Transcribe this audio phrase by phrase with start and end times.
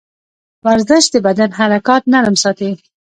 [0.65, 2.71] ورزش د بدن حرکات نرم ساتي.